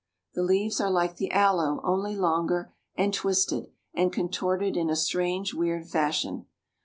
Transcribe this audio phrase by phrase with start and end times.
[0.33, 5.53] The leaves are like the aloe, only longer, and twisted and contorted in a strange,
[5.53, 6.47] weird fashion.